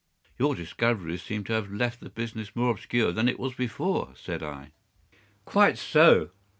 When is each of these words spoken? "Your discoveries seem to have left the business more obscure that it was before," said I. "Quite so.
"Your 0.39 0.55
discoveries 0.55 1.21
seem 1.21 1.43
to 1.43 1.53
have 1.53 1.71
left 1.71 1.99
the 1.99 2.09
business 2.09 2.55
more 2.55 2.71
obscure 2.71 3.11
that 3.11 3.29
it 3.29 3.37
was 3.37 3.53
before," 3.53 4.13
said 4.15 4.41
I. 4.41 4.71
"Quite 5.45 5.77
so. 5.77 6.31